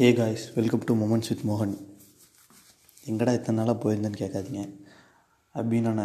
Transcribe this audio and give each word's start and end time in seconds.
Hey 0.00 0.12
guys 0.12 0.54
welcome 0.54 0.82
to 0.84 0.94
moments 0.94 1.28
with 1.28 1.42
மோகன் 1.48 1.74
எங்கடா 3.06 3.32
இத்தனை 3.34 3.64
நாளாக 3.64 3.74
போயிருந்தேன்னு 3.82 4.20
கேட்காதீங்க. 4.22 4.62
அப்படின்னான 5.54 6.00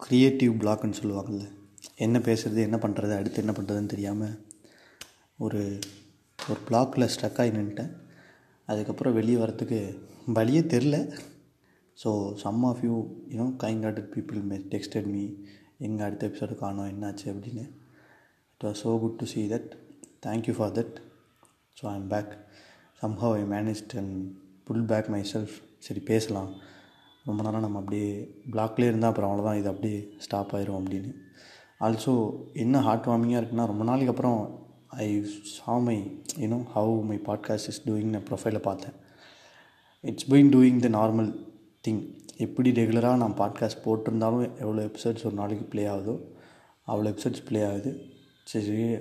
க்ரியேட்டிவ் 0.00 0.52
பிளாக்னு 0.52 0.98
சொல்லுவாங்கள்ல 1.02 1.48
என்ன 1.96 2.18
பேசுகிறது 2.18 2.60
என்ன 2.60 2.76
பண்ணுறது 2.76 3.16
அடுத்து 3.16 3.42
என்ன 3.42 3.52
பண்ணுறதுன்னு 3.52 3.86
தெரியாமல் 3.86 4.46
ஒரு 5.38 5.78
ஒரு 6.50 6.60
பிளாக்கில் 6.68 7.08
ஸ்ட்ரக் 7.14 7.40
ஆகி 7.40 7.50
நின்ட்டேன் 7.50 7.92
அதுக்கப்புறம் 8.66 9.14
வெளியே 9.14 9.38
வரத்துக்கு 9.38 9.98
வழியே 10.26 10.60
தெரில 10.60 11.18
so 12.04 12.34
some 12.34 12.62
of 12.62 12.84
you 12.84 12.94
you know 13.28 13.48
kind 13.64 13.84
hearted 13.84 14.12
people 14.16 14.42
may 14.42 14.56
texted 14.56 15.06
me 15.06 15.28
எங்கே 15.78 16.02
அடுத்த 16.02 16.26
எபிசோடு 16.28 16.54
காணோம் 16.54 16.86
என்னாச்சு 16.86 17.24
அப்படின்னு. 17.24 17.70
It 18.52 18.66
was 18.68 18.82
so 18.84 19.00
good 19.00 19.16
to 19.16 19.24
see 19.24 19.46
that 19.46 19.70
thank you 20.26 20.52
for 20.52 20.72
that 20.72 20.96
so 21.80 21.86
I 21.86 21.94
am 21.94 22.08
back 22.08 22.46
somehow 23.02 23.32
I 23.32 23.42
managed 23.54 23.92
and 24.00 24.14
pull 24.64 24.84
back 24.90 25.08
myself 25.32 25.56
சரி 25.78 26.00
பேசலாம். 26.00 26.50
ரொம்ப 27.24 27.42
நேரம் 27.42 27.60
நம்ம 27.60 27.78
அப்படியே 27.78 28.08
பிளாக்லேயே 28.52 28.90
இருந்தால் 28.90 29.10
அப்புறம் 29.10 29.30
அவ்வளோதான் 29.30 29.58
இது 29.58 29.68
அப்படியே 29.68 29.98
ஸ்டாப் 30.18 30.54
ஆயிரும் 30.56 30.78
அப்படின்னு. 30.80 31.10
ஆல்சோ 31.80 32.14
என்ன 32.52 32.80
ஹார்ட் 32.80 33.06
வார்மிங்காக 33.06 33.40
இருக்குன்னா 33.42 33.66
ரொம்ப 33.72 33.84
நாளைக்கு 33.84 34.10
அப்புறம் 34.10 34.38
I 35.04 35.08
saw 35.56 35.76
my 35.88 35.96
you know 36.38 36.58
how 36.74 36.94
my 37.10 37.18
podcast 37.26 37.68
is 37.72 37.82
டூயிங்னு 37.88 38.22
ப்ரொஃபைலை 38.30 38.62
பார்த்தேன். 38.68 38.96
It's 40.00 40.30
been 40.30 40.52
doing 40.54 40.80
the 40.84 40.88
normal 40.98 41.30
thing 41.88 42.02
எப்படி 42.36 42.70
ரெகுலராக 42.70 43.16
நான் 43.16 43.38
பாட்காஸ்ட் 43.38 43.84
போட்டிருந்தாலும் 43.84 44.46
எவ்வளோ 44.58 44.80
எபிசோட்ஸ் 44.84 45.26
ஒரு 45.28 45.34
நாளைக்கு 45.34 45.64
ப்ளே 45.64 45.84
ஆகுதோ 45.86 46.16
அவ்வளோ 46.86 47.08
எபிசோட்ஸ் 47.14 47.46
ப்ளே 47.48 47.60
ஆகுது. 47.70 47.92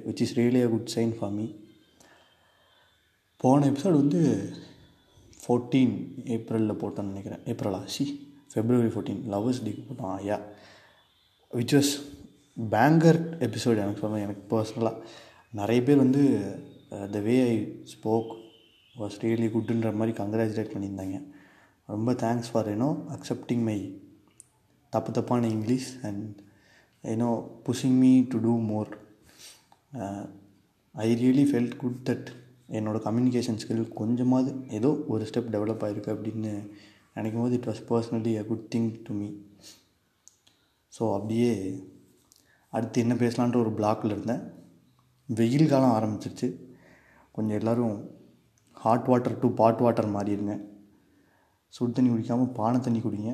Which 0.07 0.21
is 0.25 0.37
really 0.39 0.61
a 0.65 0.67
good 0.67 0.91
sign 0.95 1.13
for 1.17 1.31
me 1.31 1.45
போன 3.41 3.65
எபிசோடு 3.69 3.97
வந்து 4.03 4.19
ஃபோர்டீன் 5.41 5.91
ஏப்ரலில் 6.35 6.79
போட்டோன்னு 6.81 7.11
நினைக்கிறேன். 7.11 7.41
ஏப்ரலா 7.51 7.79
சி 7.95 8.05
ஃபெப்ரவரி 8.51 8.89
ஃபோர்டீன் 8.93 9.19
லவ்வர்ஸ் 9.33 9.61
டேக்கு 9.65 9.83
போட்டோம். 9.89 10.13
ஐயா 10.19 10.37
விச் 11.57 11.75
வாஸ் 11.77 11.91
பேங்கர் 12.73 13.19
எபிசோடு 13.47 13.81
எனக்கு 13.83 14.03
சொல்ல 14.03 14.21
எனக்கு 14.27 14.43
பர்சனலாக 14.53 15.03
நிறைய 15.59 15.81
பேர் 15.83 16.03
வந்து 16.03 16.23
the 17.11 17.21
way 17.27 17.35
I 17.49 17.53
spoke 17.93 18.31
was 19.01 19.19
really 19.25 19.49
குட்டுன்ற 19.55 19.91
மாதிரி 19.99 20.15
கங்க்ராச்சுலேட் 20.21 20.73
பண்ணியிருந்தாங்க. 20.73 21.19
ரொம்ப 21.93 22.13
thanks 22.23 22.51
for 22.51 22.71
you know 22.73 22.89
accepting 23.17 23.63
my 23.69 23.77
தப்பு 24.89 25.11
தப்பான 25.11 25.47
English 25.47 25.91
and 26.09 26.25
you know 27.11 27.31
pushing 27.67 27.97
me 28.03 28.11
to 28.33 28.39
do 28.47 28.55
more 28.71 28.91
I 31.05 31.09
really 31.23 31.47
felt 31.53 31.79
good 31.83 32.01
that 32.09 32.27
என்னோடய 32.69 33.01
கம்யூனிகேஷன் 33.07 33.59
ஸ்கில் 33.61 33.83
கொஞ்சமாவது 33.99 34.51
ஏதோ 34.77 34.89
ஒரு 35.13 35.23
ஸ்டெப் 35.29 35.51
டெவலப் 35.55 35.83
ஆகிருக்கு 35.87 36.13
அப்படின்னு 36.15 36.51
நினைக்கும் 37.17 37.43
போது 37.43 37.57
it 37.59 37.69
was 37.69 37.83
personally 37.91 38.33
a 38.41 38.43
good 38.49 38.65
thing 38.73 38.89
to 39.05 39.13
me 39.19 39.27
so 40.93 41.05
அப்படியே 41.15 41.51
அடுத்து 42.73 43.01
என்ன 43.03 43.13
பேசலான்ற 43.23 43.57
ஒரு 43.63 43.71
பிளாக்கில் 43.77 44.13
இருந்தேன். 44.15 44.43
வெயில் 45.29 45.71
காலம் 45.71 45.95
ஆரம்பிச்சிருச்சு. 45.97 46.47
கொஞ்சம் 47.35 47.57
எல்லோரும் 47.59 47.95
hot 48.83 49.07
water 49.11 49.39
to 49.41 49.47
pot 49.59 49.81
water 49.85 50.13
மாறிடுங்க 50.15 50.55
சுடு 51.73 51.95
தண்ணி 51.97 52.09
குடிக்காமல் 52.11 52.53
பானை 52.59 52.79
தண்ணி 52.79 52.99
குடிங்க. 52.99 53.31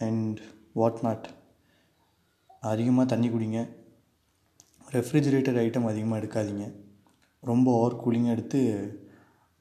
அண்ட் 0.00 0.40
வாட் 0.80 1.02
நாட் 1.06 1.26
அதிகமாக 2.72 3.06
தண்ணி 3.12 3.28
குடிங்க. 3.28 3.60
ரெஃப்ரிஜிரேட்டர் 4.96 5.60
ஐட்டம் 5.64 5.88
அதிகமாக 5.92 6.20
எடுக்காதீங்க. 6.22 6.66
ரொம்ப 7.50 7.66
ஓவர் 7.78 8.00
கூலிங் 8.04 8.30
எடுத்து 8.34 8.60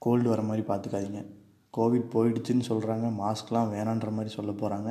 கோல்டு 0.05 0.27
வர 0.31 0.41
மாதிரி 0.49 0.63
பார்த்துக்காதீங்க. 0.69 1.21
கோவிட் 1.77 2.11
போயிடுச்சுன்னு 2.13 2.65
சொல்கிறாங்க 2.69 3.05
மாஸ்க்லாம் 3.21 3.71
வேணான்ற 3.75 4.09
மாதிரி 4.17 4.31
சொல்ல 4.37 4.51
போகிறாங்க 4.61 4.89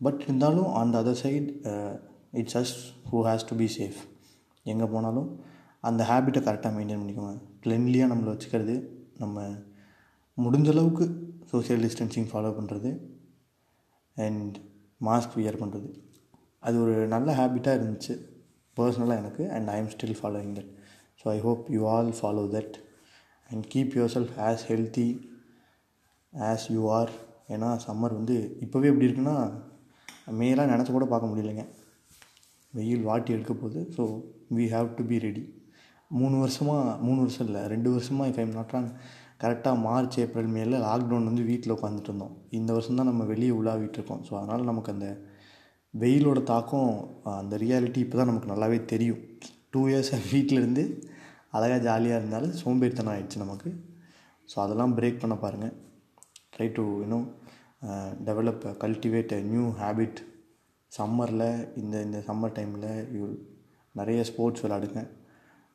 பட் 0.00 0.20
இருந்தாலும் 0.26 0.70
அந்த 0.80 0.94
other 1.02 1.20
side 1.22 1.48
it's 2.40 2.58
as 2.60 2.74
who 3.10 3.18
has 3.28 3.46
to 3.50 3.56
be 3.60 3.68
safe 3.76 3.98
எங்கே 4.72 4.86
போனாலும் 4.94 5.28
அந்த 5.88 6.02
ஹேபிட்டை 6.10 6.40
கரெக்டாக 6.46 6.72
மெயின்டைன் 6.76 7.00
பண்ணிக்கோங்க. 7.02 7.36
க்ளென்லியாக 7.64 8.10
நம்மளை 8.12 8.30
வச்சுக்கிறது 8.34 8.74
நம்ம 9.22 9.46
முடிஞ்ச 10.44 10.68
அளவுக்கு 10.74 11.04
டிஸ்டன்சிங் 11.84 12.28
ஃபாலோ 12.30 12.50
பண்ணுறது 12.58 12.90
அண்ட் 14.26 14.56
மாஸ்க் 15.08 15.36
வியர் 15.38 15.60
பண்ணுறது 15.62 15.88
அது 16.66 16.76
ஒரு 16.82 16.94
நல்ல 17.14 17.28
ஹேபிட்டாக 17.38 17.78
இருந்துச்சு. 17.78 18.14
பர்சனலாக 18.76 19.22
எனக்கு 19.22 19.44
and 19.56 19.68
I 19.74 19.76
am 19.82 19.92
still 19.94 20.18
following 20.20 20.54
that 20.58 20.72
so 21.20 21.26
I 21.36 21.38
hope 21.46 21.64
you 21.76 21.82
all 21.94 22.10
follow 22.18 22.44
that 22.56 22.76
and 23.50 23.64
keep 23.72 23.96
yourself 24.16 24.34
as 24.48 24.64
healthy 24.70 25.08
as 26.32 26.66
you 26.76 26.82
are 26.98 27.12
ஏன்னா 27.54 27.68
சம்மர் 27.86 28.18
வந்து 28.18 28.36
இப்போவே 28.64 28.90
எப்படி 28.92 29.06
இருக்குன்னா 29.08 29.36
மேலாம் 30.40 30.72
நினச்சி 30.72 30.92
கூட 30.96 31.06
பார்க்க 31.12 31.30
முடியலைங்க. 31.30 31.64
வெயில் 32.74 33.06
வாட்டி 33.10 33.30
எடுக்க 33.36 33.52
போகுது. 33.60 33.80
So 33.96 34.02
we 34.56 34.64
have 34.74 34.88
to 34.98 35.02
be 35.10 35.18
ready 35.26 35.44
மூணு 36.10 36.36
வருஷமாக 36.42 36.96
மூணு 37.06 37.18
வருஷம் 37.24 37.46
இல்லை 37.48 37.62
ரெண்டு 37.72 37.88
வருஷமாக 37.94 38.30
இஃப் 38.30 38.40
ஐம் 38.42 38.54
நாட் 38.58 38.74
ராங் 38.74 38.90
கரெக்டாக 39.42 39.76
மார்ச் 39.86 40.16
ஏப்ரல் 40.22 40.52
மேல 40.56 40.78
லாக்டவுன் 40.84 41.28
வந்து 41.30 41.42
வீட்டில் 41.50 41.74
உட்காந்துட்டு 41.76 42.10
இருந்தோம். 42.10 42.34
இந்த 42.58 42.70
வருஷம் 42.76 42.98
தான் 43.00 43.10
நம்ம 43.10 43.24
வெளியே 43.32 43.52
உலாவிட்டு 43.60 43.98
இருக்கோம். 43.98 44.22
ஸோ 44.28 44.32
அதனால் 44.40 44.68
நமக்கு 44.70 44.92
அந்த 44.94 45.08
வெயிலோட 45.94 46.40
தாக்கம் 46.52 46.90
அந்த 47.40 47.56
ரியாலிட்டி 47.64 48.00
இப்போ 48.04 48.16
தான் 48.20 48.30
நமக்கு 48.30 48.52
நல்லாவே 48.52 48.78
தெரியும். 48.92 49.20
டூ 49.74 49.80
இயர்ஸாக 49.90 50.22
வீட்டில் 50.34 50.60
இருந்து 50.60 50.84
அழகாக 51.56 51.80
ஜாலியாக 51.88 52.20
இருந்தாலும் 52.20 52.54
சோம்பேறித்தனம் 52.62 53.12
ஆகிடுச்சு 53.14 53.42
நமக்கு. 53.44 53.70
ஸோ 54.48 54.56
அதெல்லாம் 54.64 54.94
பிரேக் 54.98 55.22
பண்ண 55.22 55.34
பாருங்கள் 55.44 55.74
try 56.54 56.68
to 56.78 56.84
you know 57.02 57.20
develop 58.28 58.64
cultivate 58.84 59.34
a 59.38 59.40
new 59.52 59.64
habit 59.82 60.20
சம்மரில் 60.92 61.48
இந்த 61.80 61.96
இந்த 62.06 62.18
சம்மர் 62.28 62.56
டைமில் 62.58 62.88
யூ 63.16 63.24
நிறைய 63.94 64.20
ஸ்போர்ட்ஸ் 64.30 64.64
விளாடுங்க 64.64 65.02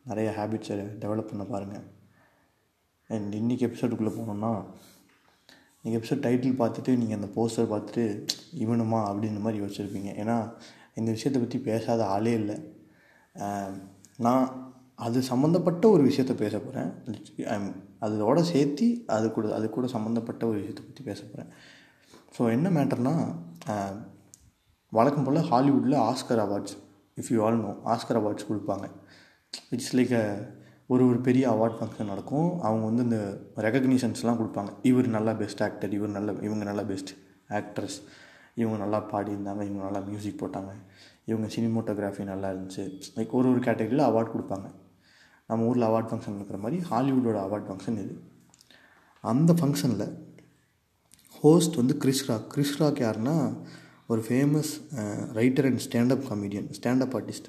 நிறைய 0.05 0.29
ஹேபிட்ஸை 0.37 0.77
டெவலப் 1.03 1.31
பண்ண 1.31 1.45
பாருங்கள் 1.53 1.85
அண்ட் 3.09 3.33
இன்றைக்கி 3.41 3.63
எபிசோடுக்குள்ளே 3.67 4.13
போனோம்னா 4.17 4.51
நீங்கள் 5.83 5.99
எபிசோட் 5.99 6.25
டைட்டில் 6.25 6.59
பார்த்துட்டு 6.61 6.91
நீங்கள் 6.99 7.17
அந்த 7.19 7.29
போஸ்டர் 7.37 7.71
பார்த்துட்டு 7.71 8.03
இவனுமா? 8.63 8.99
அப்படின்ற 9.09 9.39
மாதிரி 9.45 9.61
யோசிச்சிருப்பீங்க. 9.61 10.11
ஏன்னா 10.21 10.37
இந்த 10.99 11.09
விஷயத்தை 11.15 11.39
பற்றி 11.41 11.59
பேசாத 11.69 12.01
ஆளே 12.15 12.33
இல்லை. 12.41 12.55
நான் 14.25 14.45
அது 15.05 15.19
சம்மந்தப்பட்ட 15.31 15.83
ஒரு 15.95 16.03
விஷயத்த 16.09 16.33
பேச 16.44 16.55
போகிறேன் 16.66 17.69
அதோட 18.05 18.39
சேர்த்து 18.53 18.88
அது 19.16 19.27
கூட 19.35 19.47
அது 19.57 19.66
கூட 19.75 19.85
சம்மந்தப்பட்ட 19.95 20.44
ஒரு 20.51 20.57
விஷயத்தை 20.61 20.83
பற்றி 20.88 21.03
பேச 21.09 21.21
போகிறேன் 21.23 21.51
ஸோ 22.35 22.41
என்ன 22.55 22.67
மேட்டர்னால் 22.77 23.23
வழக்கம் 24.97 25.25
போல் 25.27 25.47
ஹாலிவுட்டில் 25.51 25.97
Oscar 26.09 26.41
awards 26.44 26.75
if 27.21 27.31
you 27.33 27.39
all 27.45 27.61
know 27.63 27.71
Oscar 27.94 28.19
awards 28.19 28.47
கொடுப்பாங்க. 28.49 28.85
இட்ஸ் 29.75 29.94
லைக் 29.97 30.13
ஒரு 30.94 31.03
ஒரு 31.09 31.19
பெரிய 31.27 31.44
அவார்ட் 31.53 31.77
ஃபங்க்ஷன் 31.77 32.11
நடக்கும். 32.13 32.50
அவங்க 32.67 32.83
வந்து 32.89 33.03
இந்த 33.07 33.19
ரெக்கக்னிஷன்ஸ்லாம் 33.65 34.39
கொடுப்பாங்க. 34.41 34.71
இவர் 34.89 35.07
நல்லா 35.17 35.33
பெஸ்ட் 35.41 35.63
ஆக்டர் 35.67 35.95
இவர் 35.97 36.15
நல்ல 36.17 36.31
இவங்க 36.47 36.63
நல்லா 36.69 36.83
பெஸ்ட் 36.91 37.13
ஆக்ட்ரஸ் 37.59 37.97
இவங்க 38.61 38.77
நல்லா 38.83 39.00
பாடியிருந்தாங்க 39.11 39.61
இவங்க 39.67 39.83
நல்லா 39.88 40.01
மியூசிக் 40.09 40.41
போட்டாங்க. 40.44 40.71
இவங்க 41.29 41.47
சினிமோட்டோகிராஃபி 41.56 42.23
நல்லா 42.31 42.47
இருந்துச்சு. 42.53 42.84
லைக் 43.17 43.35
ஒரு 43.39 43.47
ஒரு 43.51 43.61
கேட்டகரியில் 43.67 44.07
அவார்ட் 44.09 44.34
கொடுப்பாங்க. 44.34 44.67
நம்ம 45.50 45.66
ஊரில் 45.69 45.88
அவார்ட் 45.89 46.09
ஃபங்க்ஷன் 46.11 46.38
இருக்கிற 46.39 46.59
மாதிரி 46.63 46.78
ஹாலிவுட்டோட 46.91 47.38
அவார்ட் 47.45 47.67
ஃபங்க்ஷன் 47.69 48.00
இது. 48.03 48.13
அந்த 49.23 49.51
ஃபங்க்ஷனில் 49.59 50.07
ஹோஸ்ட் 51.44 51.79
வந்து 51.79 51.94
கிறிஸ் 52.03 52.25
ராக் 52.29 52.45
கிறிஸ் 52.53 52.78
ராக் 52.81 53.00
யாருன்னா 53.06 53.35
ஒரு 54.12 54.22
famous 54.28 54.72
writer 55.39 55.67
and 55.69 55.81
standup 55.85 56.23
comedian 56.29 56.67
standup 56.79 57.16
artist 57.19 57.47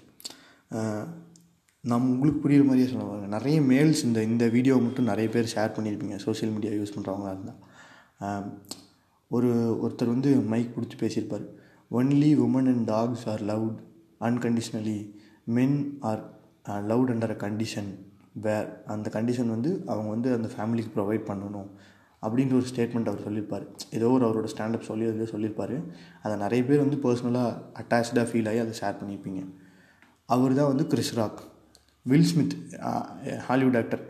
நம்ம 1.84 2.10
உங்களுக்கு 2.12 2.42
புரியுற 2.44 2.64
மாதிரியே 2.66 2.88
சொல்லுவாங்க 2.90 3.26
நிறைய 3.36 3.56
மேல்ஸ் 3.70 4.02
இந்த 4.08 4.20
இந்த 4.30 4.44
வீடியோ 4.54 4.74
மட்டும் 4.84 5.10
நிறைய 5.10 5.28
பேர் 5.34 5.50
ஷேர் 5.54 5.74
பண்ணியிருப்பீங்க 5.76 6.16
சோஷியல் 6.26 6.54
மீடியா 6.54 6.72
யூஸ் 6.76 6.94
பண்ணுறவங்களா 6.94 7.32
இருந்தால் 7.34 7.60
ஒரு 9.30 9.50
ஒருத்தர் 9.84 10.12
வந்து 10.14 10.30
மைக் 10.52 10.72
பிடிச்சி 10.76 10.96
பேசியிருப்பார். 11.02 11.44
Only 11.98 12.30
woman 12.46 12.68
and 12.72 12.86
dogs 12.94 13.24
are 13.32 13.42
loved 13.52 13.78
unconditionally 14.28 14.98
men 15.56 15.76
are 16.10 16.22
loved 16.90 17.12
under 17.14 17.34
a 17.36 17.38
condition 17.46 17.90
where 18.44 18.68
அந்த 18.92 19.08
கண்டிஷன் 19.16 19.50
வந்து 19.54 19.70
அவங்க 19.92 20.08
வந்து 20.14 20.28
அந்த 20.36 20.48
ஃபேமிலிக்கு 20.54 20.92
ப்ரொவைட் 20.96 21.24
பண்ணணும். 21.30 21.68
அப்படின்ற 22.22 22.54
ஒரு 22.60 22.68
ஸ்டேட்மெண்ட் 22.70 23.08
அவர் 23.10 23.24
சொல்லியிருப்பார். 23.26 23.64
ஏதோ 23.96 24.06
ஒரு 24.16 24.24
அவரோட 24.26 24.48
ஸ்டாண்டப் 24.52 24.86
சொல்லி 24.90 25.04
அதில் 25.08 25.30
சொல்லியிருப்பார். 25.32 25.74
அதை 26.22 26.34
நிறைய 26.44 26.60
பேர் 26.68 26.82
வந்து 26.84 26.98
பர்சனலாக 27.04 27.58
அட்டாச்சாக 27.80 28.24
ஃபீல் 28.30 28.48
ஆகி 28.50 28.60
அதை 28.64 28.74
ஷேர் 28.80 28.98
பண்ணியிருப்பீங்க. 29.00 29.42
அவர் 30.34 30.56
தான் 30.58 30.70
வந்து 30.72 30.86
Chris 30.92 31.14
Rock 31.20 31.40
Will 32.06 32.28
Smith 32.30 32.56
Hollywood 33.48 33.78
actor 33.80 34.04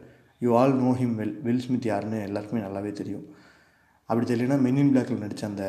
you 0.44 0.50
all 0.60 0.74
know 0.84 0.90
him 1.00 1.14
well 1.20 1.36
Will 1.42 1.62
Smith 1.66 1.90
யாருன்னு 1.92 2.20
எல்லாருக்குமே 2.28 2.62
நல்லாவே 2.62 2.92
தெரியும். 2.92 3.26
அப்படி 4.08 4.24
தெரியலனா 4.30 4.58
மென் 4.66 4.76
இன் 4.76 4.92
பிளாக்கில் 4.94 5.22
நடித்த 5.24 5.46
அந்த 5.46 5.64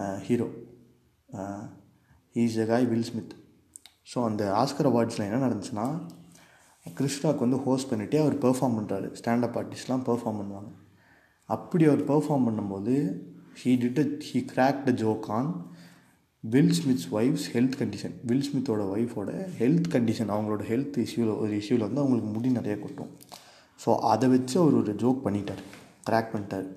uh, 0.00 0.16
hero 0.26 0.48
is 2.42 2.58
a 2.64 2.66
guy 2.66 2.86
Will 2.92 3.08
Smith 3.10 3.34
so 4.12 4.18
அந்த 4.28 4.42
ஆஸ்கர் 4.62 4.88
அவார்ட்ஸில் 4.90 5.26
என்ன 5.28 5.40
நடந்துச்சுன்னா 5.46 5.86
கிருஷ்ணாவுக்கு 6.86 7.44
வந்து 7.46 7.58
ஹோஸ்ட் 7.64 7.90
பண்ணிவிட்டு 7.90 8.18
அவர் 8.22 8.36
பெர்ஃபார்ம் 8.44 8.76
பண்ணுறாரு 8.78 9.08
ஸ்டாண்டப் 9.20 9.56
ஆர்டிஸ்ட்லாம் 9.60 10.04
பெர்ஃபார்ம் 10.08 10.38
பண்ணுவாங்க. 10.40 10.70
அப்படி 11.48 11.84
அவர் 11.90 12.02
பெர்ஃபார்ம் 12.12 12.46
பண்ணும்போது 12.48 12.94
he 13.60 13.72
did 13.82 14.22
he 14.28 14.38
crack 14.52 14.80
the 14.88 14.92
joke 15.02 15.26
on 15.38 15.50
Will 16.44 16.74
Smith's 16.78 17.08
wife's 17.18 17.46
health 17.54 17.76
condition 17.80 18.14
Will 18.28 18.46
ஸ்மித்தோட 18.48 18.82
ஒய்ஃபோட 18.94 19.30
ஹெல்த் 19.60 19.88
கண்டிஷன் 19.94 20.32
அவங்களோட 20.34 20.62
ஹெல்த் 20.72 20.98
இஷ்யூவில் 21.04 21.32
ஒரு 21.42 21.52
இஷ்யூவில் 21.60 21.86
வந்து 21.86 22.02
அவங்களுக்கு 22.02 22.30
முடி 22.34 22.50
நிறைய 22.58 22.76
கொட்டும். 22.84 23.10
ஸோ 23.84 23.90
அதை 24.12 24.28
வச்சு 24.28 24.56
அவர் 24.60 24.74
ஒரு 24.74 24.94
ஜோக் 25.02 25.24
பண்ணிட்டார். 25.26 25.62
கிராக் 26.08 26.32
பண்ணிட்டார். 26.34 26.68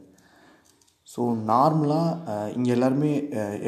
ஸோ 1.13 1.21
நார்மலாக 1.51 2.35
இங்கே 2.57 2.71
எல்லாருமே 2.75 3.11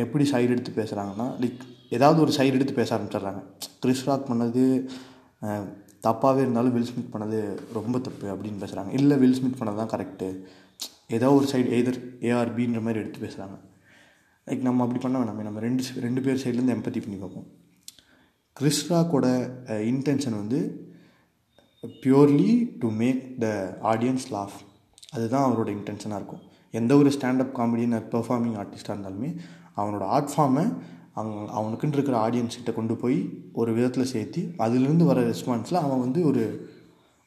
எப்படி 0.04 0.26
சைடு 0.34 0.54
எடுத்து 0.56 0.74
பேசுகிறாங்கன்னா 0.82 1.28
லைக் 1.44 1.64
ஏதாவது 1.98 2.20
ஒரு 2.26 2.32
சைடு 2.38 2.58
எடுத்து 2.58 2.76
பேச 2.82 2.90
ஆரம்பிச்சிடுறாங்க. 2.96 3.42
கிறிஸ் 3.82 4.06
ராக் 4.10 4.30
பண்ணது 4.30 4.64
தப்பாகவே 6.06 6.42
இருந்தாலும் 6.44 6.74
வில் 6.76 6.88
ஸ்மித் 6.92 7.12
பண்ணது 7.16 7.40
ரொம்ப 7.78 7.98
தப்பு 8.06 8.26
அப்படின்னு 8.34 8.62
பேசுகிறாங்க 8.64 8.92
இல்லை 9.00 9.16
வில் 9.24 9.38
ஸ்மித் 9.40 9.60
பண்ணது 9.60 9.80
தான் 9.82 9.92
கரெக்டு 9.94 10.28
ஏதோ 11.18 11.28
ஒரு 11.40 11.48
சைடு 11.52 11.70
எதர் 11.80 12.00
ஏஆர்பின்ற 12.30 12.80
மாதிரி 12.86 13.02
எடுத்து 13.04 13.24
பேசுகிறாங்க 13.26 13.58
லைக் 14.48 14.64
நம்ம 14.68 14.84
அப்படி 14.86 15.02
பண்ண 15.04 15.18
வேணாமே. 15.20 15.44
நம்ம 15.48 15.60
ரெண்டு 15.66 15.84
ரெண்டு 16.06 16.24
பேர் 16.26 16.42
சைட்லேருந்து 16.44 16.76
எம்பத்தி 16.78 17.02
பண்ணி 17.04 17.18
பார்ப்போம். 17.24 17.48
கிறிஸ் 18.60 18.82
ராக்கோட 18.92 19.28
இன்டென்ஷன் 19.92 20.40
வந்து 20.42 20.60
purely 22.04 22.54
to 22.82 22.90
make 23.02 23.22
the 23.44 23.48
audience 23.92 24.28
laugh 24.36 24.58
அதுதான் 25.16 25.46
அவரோட 25.48 25.70
இன்டென்ஷனாக 25.78 26.20
இருக்கும். 26.22 26.44
எந்த 26.80 26.92
ஒரு 27.02 27.10
ஸ்டாண்டப் 27.16 27.56
காமெடியன் 27.60 27.96
பெர்ஃபார்மிங் 28.14 28.58
ஆர்டிஸ்ட்டாக 28.62 28.96
இருந்தாலுமே 28.96 29.30
அவனோட 29.80 30.04
ஆர்ட் 30.16 30.32
ஃபார்மை 30.34 30.66
அவங்க 31.20 31.40
அவனுக்குன்னு 31.60 31.98
இருக்கிற 31.98 32.16
ஆடியன்ஸ்கிட்ட 32.28 32.72
கொண்டு 32.74 32.96
போய் 33.02 33.18
ஒரு 33.62 33.72
விதத்தில் 33.78 34.12
சேர்த்து 34.14 34.42
அதுலேருந்து 34.66 35.06
வர 35.10 35.22
ரெஸ்பான்ஸில் 35.32 35.84
அவன் 35.86 36.04
வந்து 36.06 36.20
ஒரு 36.30 36.44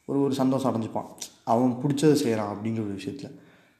ஒரு 0.07 0.19
ஒரு 0.25 0.33
சந்தோஷம் 0.39 0.69
அடைஞ்சிப்பான். 0.69 1.07
அவன் 1.53 1.71
பிடிச்சதை 1.81 2.15
செய்கிறான் 2.23 2.51
அப்படிங்கிற 2.53 2.83
ஒரு 2.87 2.95
விஷயத்தில். 2.99 3.33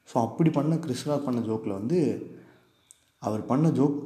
ஸோ 0.10 0.16
அப்படி 0.26 0.50
பண்ண 0.58 0.76
கிறிஸ்ரா 0.84 1.16
பண்ண 1.26 1.40
ஜோக்கில் 1.50 1.78
வந்து 1.80 2.00
அவர் 3.24 3.44
பண்ண 3.52 3.68
joke 3.78 3.98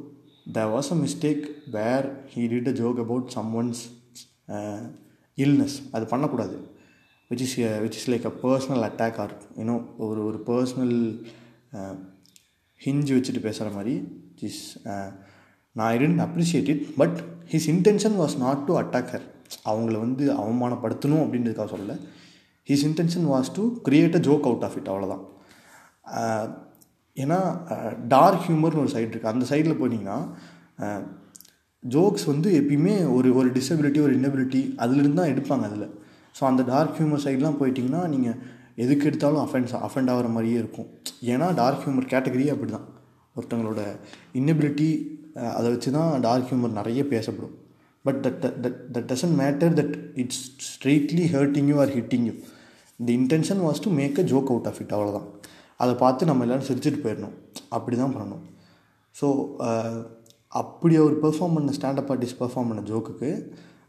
the 0.56 0.64
was 0.74 0.90
a 0.94 0.98
mistake 1.04 1.44
where 1.76 2.06
he 2.32 2.42
did 2.52 2.70
a 2.72 2.74
joke 2.82 3.00
about 3.04 3.28
someone's 3.60 3.82
illness 5.38 5.76
அது 5.96 6.06
பண்ணக்கூடாது. 6.12 6.56
Which 7.30 7.44
is 7.46 7.56
which 7.84 7.98
is 7.98 8.08
like 8.12 8.26
a 8.30 8.34
personal 8.44 8.86
attack 8.88 9.20
or 9.24 9.34
you know 9.60 9.76
ஒரு 10.08 10.20
ஒரு 10.28 10.40
பர்சனல் 10.50 10.96
ஹிஞ்சு 12.80 13.12
வச்சுட்டு 13.16 13.42
பேசுகிற 13.46 13.68
மாதிரி 13.76 13.94
இஸ் 14.48 14.62
நான் 15.76 15.88
I 15.92 15.96
didn't 16.02 16.22
appreciate 16.26 16.70
it 16.74 16.82
but 17.00 17.18
his 17.52 17.68
intention 17.74 18.16
was 18.22 18.36
not 18.44 18.64
to 18.68 18.74
attack 18.80 19.12
her 19.14 19.26
அவங்கள 19.70 19.96
வந்து 20.04 20.24
அவமானப்படுத்தணும் 20.42 21.22
அப்படின்றதுக்காக 21.24 21.68
சொல்லலை. 21.74 21.96
His 22.68 22.84
intention 22.88 23.26
was 23.32 23.50
to 23.56 23.62
create 23.88 24.18
a 24.18 24.22
joke 24.28 24.46
out 24.50 24.64
of 24.68 24.76
it 24.80 24.90
அவ்வளோதான் 24.92 25.24
ஏன்னா 27.16 27.38
டார்க் 28.14 28.44
ஹியூமர்னு 28.46 28.82
ஒரு 28.84 28.92
சைடு 28.94 29.10
இருக்குது 29.12 29.32
அந்த 29.32 29.44
சைடில் 29.50 29.80
போனீங்கன்னா 29.80 30.18
ஜோக்ஸ் 31.82 32.26
வந்து 32.32 32.48
எப்பயுமே 32.60 32.94
ஒரு 33.16 33.28
ஒரு 33.38 33.48
டிசபிலிட்டி 33.58 34.00
ஒரு 34.06 34.12
இன்னபிலிட்டி 34.18 34.60
அதுலேருந்து 34.84 35.20
தான் 35.20 35.32
எடுப்பாங்க 35.32 35.64
அதில். 35.70 35.88
ஸோ 36.36 36.42
அந்த 36.50 36.62
டார்க் 36.72 36.96
ஹியூமர் 36.98 37.24
சைட்லாம் 37.24 37.58
போயிட்டிங்கன்னா 37.60 38.02
நீங்கள் 38.14 38.38
எதுக்கு 38.82 39.06
எடுத்தாலும் 39.08 39.42
அஃபென்ஸ் 39.46 39.72
அஃபெண்ட் 39.86 40.10
ஆகிற 40.12 40.28
மாதிரியே 40.34 40.58
இருக்கும். 40.62 40.88
ஏன்னா 41.32 41.46
டார்க் 41.60 41.82
ஹியூமர் 41.84 42.10
கேட்டகரியே 42.12 42.52
அப்படி 42.54 42.72
தான் 42.76 42.86
ஒருத்தங்களோட 43.36 43.82
இன்னபிலிட்டி 44.38 44.88
அதை 45.56 45.66
வச்சு 45.74 45.90
தான் 45.98 46.10
டார்க் 46.26 46.48
ஹியூமர் 46.50 46.78
நிறைய 46.80 47.02
பேசப்படும். 47.12 47.54
But 48.04 48.18
that 48.24 48.40
that 48.64 48.78
that 48.94 49.08
doesn't 49.12 49.36
matter 49.42 49.74
that 49.80 49.94
it's 50.22 50.42
straightly 50.70 51.26
hurting 51.34 51.68
you 51.72 51.76
are 51.84 51.92
hitting 51.98 52.26
you 52.28 52.34
the 53.00 53.14
intention 53.20 53.62
was 53.66 53.82
to 53.86 53.92
make 54.00 54.18
a 54.22 54.24
joke 54.32 54.50
out 54.54 54.68
of 54.70 54.80
it 54.84 54.94
அவ்வளோதான் 54.96 55.28
அதை 55.82 55.92
பார்த்து 56.02 56.28
நம்ம 56.30 56.44
எல்லோரும் 56.46 56.68
சிரிச்சிட்டு 56.70 57.00
போயிடணும். 57.04 57.36
அப்படி 57.76 57.96
தான் 58.02 58.14
பண்ணணும் 58.16 58.42
ஸோ 59.14 59.26
அப்படி 60.60 60.94
அவர் 61.02 61.14
பெர்ஃபார்ம் 61.24 61.54
பண்ண 61.56 61.72
ஸ்டாண்டப் 61.78 62.10
ஆர்டிஸ்ட் 62.14 62.38
பெர்ஃபார்ம் 62.42 62.68
பண்ண 62.70 62.82
ஜோக்குக்கு 62.90 63.30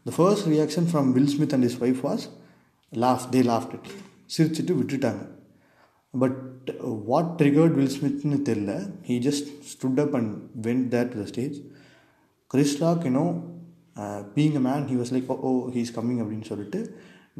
the 0.08 0.12
first 0.18 0.46
reaction 0.54 0.88
from 0.90 1.08
Will 1.16 1.30
Smith 1.34 1.54
and 1.56 1.66
is 1.68 1.78
wife 1.84 2.00
was 2.08 2.24
laugh 2.92 3.24
they 3.34 3.40
laughed 3.52 3.74
it 3.78 3.88
சிரிச்சிட்டு 4.30 4.74
விட்டுட்டாங்க. 4.80 5.22
பட் 6.14 6.70
வாட் 7.10 7.30
ட்ரிகர்ட் 7.40 7.74
வில் 7.78 7.94
ஸ்மித்னு 7.96 8.38
தெரில 8.48 8.72
he 9.08 9.16
just 9.26 9.48
stood 9.72 10.00
up 10.04 10.14
and 10.18 10.32
went 10.66 10.86
that 10.94 11.10
to 11.12 11.18
the 11.22 11.26
stage 11.32 11.56
Chris Rock 12.50 13.04
you know 13.08 13.26
being 14.36 14.56
a 14.60 14.62
man 14.68 14.86
he 14.90 14.96
was 15.00 15.12
like 15.16 15.30
oh 15.48 15.52
he's 15.76 15.92
coming 15.98 16.20
அப்படின்னு 16.22 16.48
சொல்லிட்டு 16.52 16.80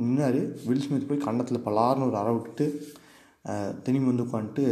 நின்னார். 0.02 0.38
Will 0.68 0.84
Smith 0.84 1.08
போய் 1.08 1.24
கன்னத்தில் 1.26 1.64
பலார்னு 1.66 2.06
ஒரு 2.10 2.16
அற 2.22 2.28
விட்டுட்டு 2.36 2.66
uh, 3.50 3.70
திரும்பி 3.86 4.08
வந்து 4.10 4.24
உட்காந்துட்டு 4.26 4.64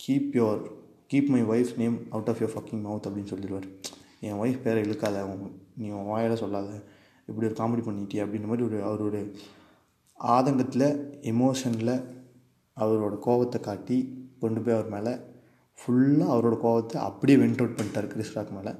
keep 0.00 0.32
your 0.40 0.60
keep 1.12 1.28
my 1.34 1.42
wife 1.52 1.72
name 1.82 1.96
out 2.14 2.30
of 2.30 2.40
your 2.42 2.52
fucking 2.54 2.82
mouth 2.86 3.06
அப்படின்னு 3.08 3.32
சொல்லிடுவார். 3.32 3.66
என் 4.26 4.38
ஒய்ஃப் 4.42 4.62
பேரை 4.64 4.80
இழுக்காத 4.86 5.24
நீ 5.80 5.88
உன் 5.98 6.10
வாயில 6.12 6.36
சொல்லாத. 6.42 6.70
இப்படி 7.28 7.46
ஒரு 7.48 7.56
காமெடி 7.60 7.82
பண்ணிட்டியே? 7.86 8.22
அப்படின்ற 8.24 8.48
மாதிரி 8.50 8.66
ஒரு 8.68 8.78
அவரோட 8.88 9.16
ஆதங்கத்தில் 10.28 10.88
எமோஷனில் 11.32 11.94
அவரோட 12.76 13.14
கோவத்தை 13.24 13.58
காட்டி 13.60 13.98
கொண்டு 14.40 14.60
போய் 14.60 14.76
அவர் 14.76 14.92
மேலே 14.92 15.12
ஃபுல்லாக 15.78 16.32
அவரோட 16.34 16.56
கோவத்தை 16.62 16.96
அப்படியே 17.00 17.36
வென்ட் 17.38 17.60
அவுட் 17.62 17.76
பண்ணிட்டார் 17.76 18.06
கிறிஸ் 18.06 18.34
ராக் 18.36 18.54
மேலே. 18.58 18.72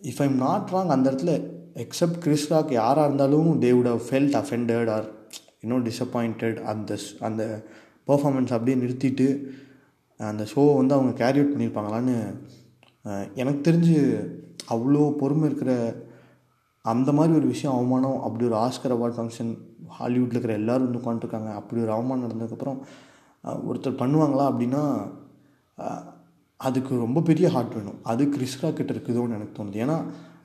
இஃப் 0.00 0.22
ஐம் 0.22 0.36
நாட் 0.36 0.72
ராங் 0.74 0.92
அந்த 0.94 1.04
இடத்துல 1.10 1.34
எக்ஸப்ட் 1.76 2.20
கிறிஸ் 2.22 2.48
ராக் 2.52 2.72
யாராக 2.72 3.06
இருந்தாலும் 3.08 3.50
they 3.62 3.70
would 3.72 3.90
have 3.92 4.02
felt 4.08 4.36
offended 4.42 4.90
or 4.90 5.06
இன்னும் 5.62 5.84
டிசப்பாயிண்டட் 5.84 6.58
அந்த 6.64 6.98
அந்த 7.20 7.42
பர்ஃபாமன்ஸ் 8.08 8.54
அப்படியே 8.54 8.76
நிறுத்திட்டு 8.76 9.28
அந்த 10.20 10.42
ஷோவை 10.44 10.72
வந்து 10.76 10.96
அவங்க 10.96 11.12
கேரி 11.14 11.38
அவுட் 11.38 11.54
பண்ணியிருப்பாங்களான்னு 11.54 12.16
uh, 13.04 13.24
எனக்கு 13.36 13.60
தெரிஞ்சு 13.60 13.96
அவ்வளோ 14.68 15.06
பொறுமை 15.20 15.46
இருக்கிற 15.48 15.72
அந்த 16.92 17.10
மாதிரி 17.16 17.32
ஒரு 17.40 17.46
விஷயம் 17.52 17.74
அவமானம் 17.76 18.18
அப்படி 18.26 18.44
ஒரு 18.48 18.56
ஆஸ்கர் 18.64 18.94
அவார்ட் 18.96 19.16
ஃபங்க்ஷன் 19.18 19.52
ஹாலிவுட்டில் 19.98 20.36
இருக்கிற 20.36 20.54
எல்லோரும் 20.60 20.86
வந்து 20.86 21.00
உட்காந்துருக்காங்க 21.00 21.50
அப்படி 21.60 21.80
ஒரு 21.84 21.92
அவமானம் 21.96 22.24
நடந்ததுக்கப்புறம் 22.26 22.80
ஒருத்தர் 23.70 24.00
பண்ணுவாங்களா 24.02 24.44
அப்படின்னா 24.50 24.82
அதுக்கு 26.60 26.92
ரொம்ப 27.04 27.20
பெரிய 27.28 27.46
ஹார்ட் 27.54 27.74
வேணும். 27.76 27.98
அது 28.10 28.22
கிறிஸ்ரா 28.34 28.68
கிட்ட 28.78 28.90
இருக்குதோன்னு 28.94 29.36
எனக்கு 29.38 29.56
தோணுது. 29.58 29.80
ஏன்னா 29.84 29.96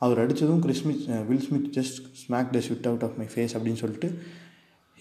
அவர் 0.06 0.22
அடித்ததும் 0.24 0.64
Chris Smith 0.66 1.04
Will 1.30 1.44
Smith 1.48 1.70
just 1.78 1.98
smack 2.22 2.52
this 2.56 2.70
wit 2.72 2.88
out 2.90 3.06
of 3.08 3.18
my 3.22 3.28
face 3.34 3.54
அப்படின்னு 3.58 3.82
சொல்லிட்டு 3.84 4.10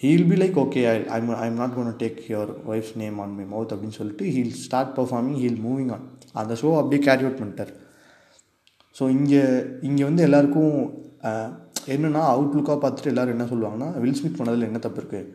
he'll 0.00 0.28
be 0.30 0.36
like 0.42 0.56
okay 0.64 0.80
I 0.92 0.94
I'm 1.16 1.30
I'm 1.46 1.58
not 1.62 1.74
gonna 1.76 1.90
take 2.02 2.18
your 2.32 2.50
wife's 2.72 2.94
name 3.02 3.16
on 3.24 3.34
my 3.38 3.46
mouth 3.54 3.72
அப்படின்னு 3.74 3.98
சொல்லிட்டு 4.00 4.24
he'll 4.34 4.54
start 4.64 4.92
performing 4.98 5.38
he'll 5.42 5.60
moving 5.68 5.90
on 5.96 6.04
அந்த 6.40 6.54
show 6.62 6.70
அப்படியே 6.80 7.00
carry 7.08 7.24
out 7.26 7.40
பண்ணிட்டார். 7.40 7.72
So 8.96 9.04
இங்கே 9.16 9.42
இங்கே 9.88 10.04
வந்து 10.08 10.22
எல்லாருக்கும் 10.28 10.76
என்னென்னா 11.92 12.22
அவுட்லுக்காக 12.32 12.78
பார்த்துட்டு 12.82 13.12
எல்லோரும் 13.12 13.34
என்ன 13.36 13.46
சொல்லுவாங்கன்னா 13.52 13.88
வில் 14.02 14.18
ஸ்மித் 14.18 14.38
பண்ணதில் 14.40 14.68
என்ன 14.68 14.80
தப்பு 14.86 15.00
இருக்குது 15.02 15.30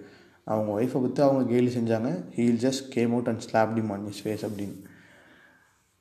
அவங்க 0.47 0.69
ஒய்ஃபை 0.77 0.99
பற்றி 1.01 1.21
அவங்க 1.25 1.43
கேலி 1.51 1.69
செஞ்சாங்க. 1.75 2.09
He'll 2.35 2.59
just 2.65 2.85
came 2.95 3.11
out 3.15 3.29
and 3.31 3.43
slap 3.47 3.75
the 3.75 3.83
man 3.89 4.07
is 4.11 4.21
face 4.23 4.43
அப்படின்னு. 4.47 4.75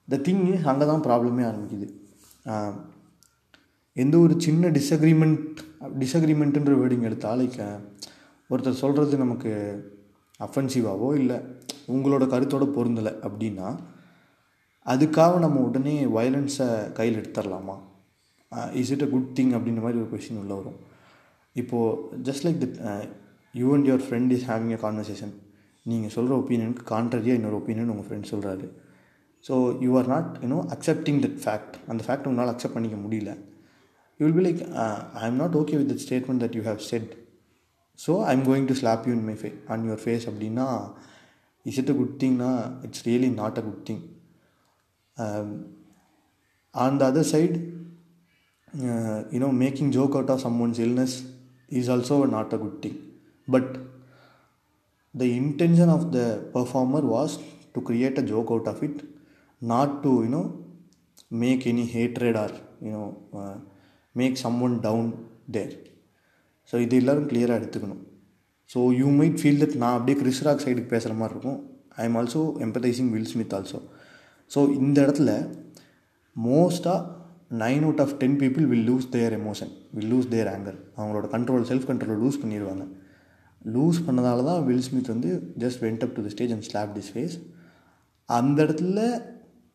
த 0.08 0.16
திங் 0.28 0.42
அங்கே 0.72 0.86
தான் 0.90 1.04
ப்ராப்ளமே 1.06 1.44
ஆரம்பிக்குது. 1.50 1.88
எந்த 3.96 4.14
ஒரு 4.18 4.34
சின்ன 4.40 4.68
டிஸ்அக்ரிமெண்ட் 4.76 5.60
டிஸ்அக்ரிமெண்ட்டுன்ற 6.00 6.74
வேர்டிங் 6.82 7.06
எடுத்தால் 7.08 7.40
லைக் 7.40 7.58
ஒருத்தர் 8.50 8.82
சொல்கிறது 8.82 9.16
நமக்கு 9.16 9.52
அஃபென்சிவாவோ 10.40 11.08
இல்லை 11.14 11.36
உங்களோட 11.94 12.24
கருத்தோட 12.32 12.64
பொருந்தலை 12.76 13.12
அப்படின்னா 13.26 13.68
அதுக்காக 14.86 15.38
நம்ம 15.38 15.60
உடனே 15.60 15.96
வயலன்ஸை 16.16 16.68
கையில் 16.92 17.18
எடுத்துடலாமா 17.20 17.76
is 18.80 18.92
it 18.96 19.04
a 19.06 19.10
good 19.14 19.30
thing 19.38 19.52
அப்படின்ற 19.56 19.82
மாதிரி 19.86 20.00
ஒரு 20.02 20.10
கொஷின் 20.14 20.40
உள்ள 20.42 20.52
வரும். 20.60 20.78
இப்போது 21.56 22.20
just 22.28 22.44
like 22.46 22.60
that 22.64 22.76
you 23.54 23.68
and 23.76 23.88
your 23.90 24.04
friend 24.06 24.32
is 24.36 24.46
having 24.50 24.74
a 24.76 24.80
conversation 24.84 25.32
நீங்கள் 25.86 26.12
சொல்கிற 26.16 26.32
ஒப்பீனியனுக்கு 26.42 26.84
கான்ட்ரரியாக 26.94 27.38
இன்னொரு 27.38 27.56
ஒப்பீனியன் 27.60 27.92
உங்கள் 27.94 28.06
ஃப்ரெண்ட் 28.08 28.30
சொல்கிறாரு 28.32 28.66
so 29.44 29.54
you 29.84 29.90
are 30.00 30.10
not 30.14 30.28
you know 30.44 30.58
accepting 30.74 31.18
that 31.24 31.40
fact 31.44 31.76
அந்த 31.92 32.02
ஃபேக்ட் 32.06 32.28
உங்களால் 32.30 32.52
அக்செப்ட் 32.54 32.76
பண்ணிக்க 32.76 32.98
முடியல. 33.04 33.30
You 34.20 34.22
will 34.26 34.38
be 34.40 34.44
like 34.48 34.60
I 35.20 35.24
am 35.30 35.40
not 35.42 35.56
okay 35.60 35.76
with 35.80 35.90
that 35.92 36.04
statement 36.06 36.42
that 36.44 36.56
you 36.58 36.62
have 36.70 36.80
said 36.90 37.10
so 37.98 38.12
I 38.28 38.32
am 38.36 38.46
going 38.50 38.68
to 38.70 38.76
slap 38.80 39.06
you 39.08 39.14
in 39.18 39.26
my 39.30 39.36
face 39.42 39.50
on 39.74 39.84
your 39.88 40.02
face 40.04 40.26
அப்படின்னா 40.30 40.66
is 41.66 41.78
it 41.82 41.92
a 41.94 41.96
good 42.00 42.16
திங்னா 42.22 42.50
it's 42.86 43.04
really 43.08 43.30
not 43.40 43.58
a 43.62 43.64
good 43.68 43.82
thing 43.90 44.02
on 46.74 46.98
the 47.02 47.10
other 47.12 47.30
side 47.34 47.56
you know 49.34 49.48
making 49.64 49.88
joke 49.88 50.10
out 50.10 50.30
of 50.30 50.40
someone's 50.60 50.80
illness 50.80 51.16
is 51.68 51.90
also 51.90 52.26
not 52.26 52.52
a 52.52 52.58
good 52.58 52.86
thing 52.86 52.98
but 53.48 53.72
the 55.14 55.24
intention 55.24 55.88
of 55.88 56.10
the 56.10 56.20
performer 56.54 57.06
was 57.06 57.38
to 57.72 57.80
create 57.80 58.18
a 58.18 58.22
joke 58.22 58.50
out 58.50 58.68
of 58.68 58.82
it 58.82 59.00
not 59.58 60.00
to 60.00 60.24
you know 60.24 60.42
make 61.28 61.64
any 61.64 61.86
hatred 61.94 62.36
or 62.36 62.54
you know 62.82 63.04
make 64.12 64.34
someone 64.60 64.80
down 64.80 65.12
there 65.50 65.74
so 66.72 66.80
இது 66.80 66.96
எல்லோரும் 66.96 67.28
கிளியராக 67.28 67.60
எடுத்துக்கணும் 67.60 68.02
so 68.74 68.94
you 68.96 69.08
might 69.10 69.38
feel 69.40 69.60
that 69.62 69.76
நான் 69.76 69.96
அப்படியே 69.98 70.18
கிறிஸ்ராக் 70.22 70.64
சைடுக்கு 70.64 70.86
பேசுகிற 70.86 71.14
மாதிரி 71.14 71.34
இருக்கும். 71.34 71.60
I 71.88 72.04
am 72.04 72.14
also 72.14 72.64
empathising 72.66 73.10
Will 73.10 73.26
Smith 73.26 73.54
also 73.54 73.80
so 74.54 74.74
இந்த 74.74 75.06
இடத்துல 75.06 75.56
மோஸ்ட்டாக 76.44 77.20
nine 77.52 77.84
out 77.86 78.02
of 78.04 78.14
ten 78.20 78.36
people 78.42 78.66
will 78.70 78.86
lose 78.90 79.06
their 79.10 79.34
emotion 79.38 79.72
will 79.94 80.10
lose 80.12 80.28
their 80.28 80.50
anger 80.52 80.78
அவங்களோட 80.96 81.26
கண்ட்ரோல் 81.34 81.66
செல்ஃப் 81.70 81.88
கண்ட்ரோல் 81.90 82.20
லூஸ் 82.22 82.40
பண்ணிடுவாங்க 82.42 82.84
லூஸ் 83.74 83.98
பண்ணதால 84.06 84.44
தான் 84.44 84.62
வில் 84.68 84.84
ஸ்மித் 84.86 85.10
வந்து 85.14 85.30
just 85.58 85.80
went 85.82 86.04
up 86.04 86.14
to 86.16 86.22
the 86.22 86.28
stage 86.28 86.52
and 86.52 86.66
slap 86.68 86.94
this 86.96 87.10
face 87.12 87.36
அந்த 88.28 88.56
இடத்துல 88.66 89.00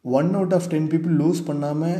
one 0.05 0.31
out 0.33 0.53
of 0.53 0.69
ten 0.69 0.89
people 0.93 1.13
lose 1.15 1.41
பண்ணாமல் 1.43 1.99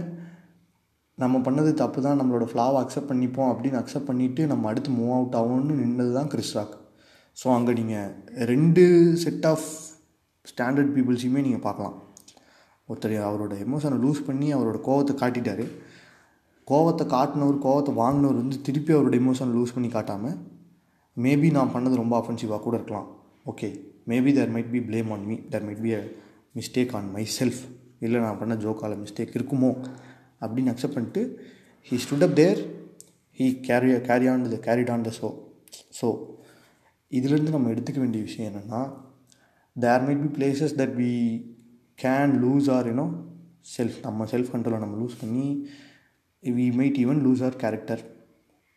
நம்ம 1.18 1.40
பண்ணது 1.46 1.74
தப்பு 1.74 2.00
தான் 2.02 2.20
நம்மளோட 2.20 2.48
ஃப்ளாவை 2.52 2.80
அக்செப்ட் 2.82 3.12
பண்ணிப்போம் 3.12 3.52
அப்படின்னு 3.54 3.80
அக்செப்ட் 3.80 4.10
பண்ணிவிட்டு 4.10 4.42
நம்ம 4.46 4.68
அடுத்து 4.72 4.92
மூவ் 4.92 5.14
அவுட் 5.16 5.38
ஆகணும்னு 5.40 5.76
நின்றது 5.84 6.12
தான் 6.14 6.28
கிறிஸ் 6.28 6.54
ராக் 6.58 6.76
ஸோ 7.38 7.48
அங்கே 7.56 7.74
நீங்கள் 7.74 8.12
ரெண்டு 8.46 8.84
செட் 9.24 9.46
ஆஃப் 9.46 9.68
ஸ்டாண்டர்ட் 10.46 10.94
பீப்புள்ஸையுமே 10.96 11.42
நீங்கள் 11.48 11.66
பார்க்கலாம். 11.66 11.96
ஒருத்தர் 12.90 13.16
அவரோட 13.30 13.54
எமோஷனை 13.66 13.98
லூஸ் 14.04 14.22
பண்ணி 14.28 14.48
அவரோட 14.56 14.78
கோவத்தை 14.88 15.14
காட்டிட்டார். 15.22 15.66
கோவத்தை 16.68 17.06
காட்டினவர் 17.16 17.60
கோவத்தை 17.66 17.92
வாங்கினவர் 18.02 18.42
வந்து 18.42 18.58
திருப்பி 18.68 18.92
அவரோட 18.96 19.16
எமோஷனை 19.24 19.54
லூஸ் 19.58 19.76
பண்ணி 19.76 19.90
காட்டாமல் 19.90 20.38
மேபி 21.18 21.50
நான் 21.58 21.74
பண்ணது 21.76 22.02
ரொம்ப 22.02 22.16
அஃபென்சிவாக 22.22 22.62
கூட 22.66 22.76
இருக்கலாம். 22.80 23.08
Okay 23.46 23.68
maybe 24.12 24.32
there 24.38 24.54
might 24.56 24.72
be 24.76 24.80
blame 24.90 25.10
on 25.16 25.26
me 25.30 25.36
there 25.52 25.66
might 25.68 25.84
be 25.86 25.92
a 26.00 26.02
mistake 26.56 26.94
on 27.00 27.10
myself 27.38 27.62
இல்லை 28.06 28.18
நான் 28.22 28.40
பண்ண 28.42 28.56
ஜோக்கால 28.64 28.96
மிஸ்டேக் 29.04 29.36
இருக்குமோ? 29.38 29.72
அப்படின்னு 30.42 30.72
அக்செப்ட் 30.74 30.98
பண்ணிட்டு 30.98 31.22
he 31.92 31.98
stood 32.06 32.26
up 32.28 32.36
there 32.42 32.60
he 33.38 33.46
carry 33.68 33.92
carry 34.10 34.28
on 34.34 34.44
the 34.56 34.60
carried 34.68 34.92
on 34.96 35.06
the 35.08 35.14
show 35.20 35.30
so 36.00 36.08
இதுலேருந்து 37.12 37.56
நம்ம 37.56 37.70
எடுத்துக்க 37.74 38.00
வேண்டிய 38.00 38.22
விஷயம் 38.28 38.48
என்னென்னா 38.50 38.82
there 39.76 40.06
might 40.08 40.24
be 40.26 40.32
places 40.38 40.76
that 40.82 40.96
we 41.02 41.12
can 42.00 42.34
lose 42.42 42.68
or 42.70 42.88
you know 42.88 43.06
self 43.76 43.98
நம்ம 44.02 44.26
செல்ஃப் 44.26 44.52
கண்ட்ரோலை 44.54 44.80
நம்ம 44.80 44.98
லூஸ் 44.98 45.20
பண்ணி 45.20 45.46
we 46.44 46.66
might 46.76 46.98
even 46.98 47.22
lose 47.22 47.42
our 47.44 47.56
character 47.56 48.04